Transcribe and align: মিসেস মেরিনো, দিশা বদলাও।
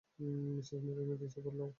মিসেস 0.53 0.81
মেরিনো, 0.85 1.15
দিশা 1.17 1.39
বদলাও। 1.45 1.69